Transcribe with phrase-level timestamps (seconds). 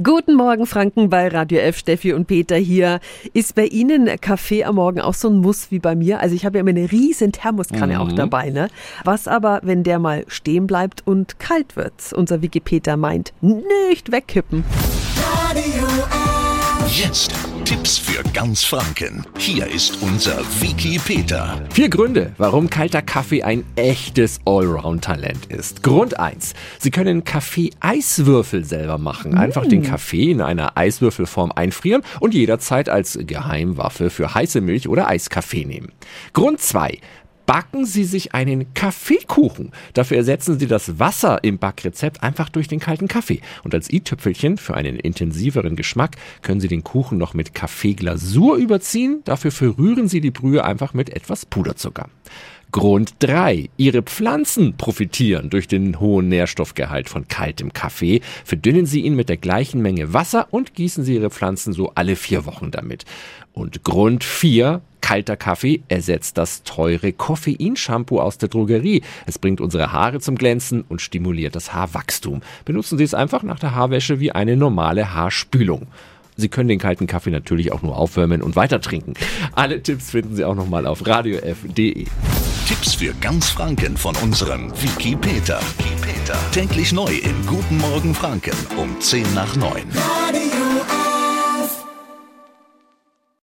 [0.00, 1.78] Guten Morgen, Franken bei Radio F.
[1.78, 3.00] Steffi und Peter hier.
[3.32, 6.20] Ist bei Ihnen Kaffee am Morgen auch so ein Muss wie bei mir?
[6.20, 8.00] Also ich habe ja immer eine riesen Thermoskanne mhm.
[8.00, 8.68] auch dabei, ne?
[9.02, 12.12] Was aber, wenn der mal stehen bleibt und kalt wird?
[12.12, 14.62] Unser Wikipedia meint, nicht wegkippen.
[15.48, 16.96] Radio F.
[16.96, 19.26] Jetzt Tipps für ganz Franken.
[19.36, 21.62] Hier ist unser Wiki Peter.
[21.68, 25.82] Vier Gründe, warum kalter Kaffee ein echtes Allround-Talent ist.
[25.82, 26.54] Grund 1.
[26.78, 29.36] Sie können Kaffee-Eiswürfel selber machen.
[29.36, 29.68] Einfach mm.
[29.68, 35.66] den Kaffee in einer Eiswürfelform einfrieren und jederzeit als Geheimwaffe für heiße Milch oder Eiskaffee
[35.66, 35.92] nehmen.
[36.32, 36.96] Grund 2
[37.48, 39.72] backen Sie sich einen Kaffeekuchen.
[39.94, 43.40] Dafür ersetzen Sie das Wasser im Backrezept einfach durch den kalten Kaffee.
[43.64, 49.22] Und als i-Tüpfelchen für einen intensiveren Geschmack können Sie den Kuchen noch mit Kaffeeglasur überziehen.
[49.24, 52.10] Dafür verrühren Sie die Brühe einfach mit etwas Puderzucker.
[52.70, 53.70] Grund 3.
[53.78, 58.20] Ihre Pflanzen profitieren durch den hohen Nährstoffgehalt von kaltem Kaffee.
[58.44, 62.14] Verdünnen Sie ihn mit der gleichen Menge Wasser und gießen Sie Ihre Pflanzen so alle
[62.14, 63.06] vier Wochen damit.
[63.54, 64.82] Und Grund 4.
[65.08, 69.00] Kalter Kaffee ersetzt das teure Koffeinshampoo aus der Drogerie.
[69.24, 72.42] Es bringt unsere Haare zum Glänzen und stimuliert das Haarwachstum.
[72.66, 75.86] Benutzen Sie es einfach nach der Haarwäsche wie eine normale Haarspülung.
[76.36, 79.14] Sie können den kalten Kaffee natürlich auch nur aufwärmen und weiter trinken.
[79.52, 82.04] Alle Tipps finden Sie auch nochmal auf radiof.de.
[82.66, 85.58] Tipps für ganz Franken von unserem Wiki Peter.
[85.78, 86.38] Wiki Peter.
[86.52, 89.84] Täglich neu im Guten Morgen Franken um 10 nach 9.
[89.94, 90.47] Radio